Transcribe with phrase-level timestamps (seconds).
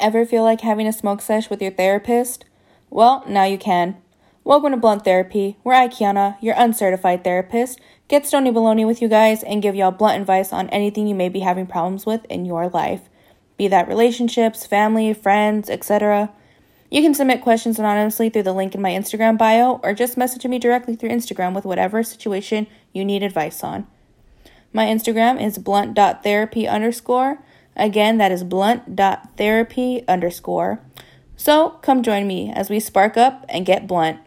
[0.00, 2.46] Ever feel like having a smoke sesh with your therapist?
[2.88, 3.98] Well, now you can.
[4.44, 7.78] Welcome to Blunt Therapy, where I, Kiana, your uncertified therapist,
[8.08, 11.28] get stony baloney with you guys and give y'all blunt advice on anything you may
[11.28, 13.10] be having problems with in your life,
[13.58, 16.32] be that relationships, family, friends, etc.
[16.90, 20.46] You can submit questions anonymously through the link in my Instagram bio or just message
[20.46, 23.86] me directly through Instagram with whatever situation you need advice on.
[24.72, 27.42] My Instagram is blunt.therapy underscore
[27.80, 30.80] Again, that is blunt.therapy underscore.
[31.34, 34.20] So come join me as we spark up and get blunt.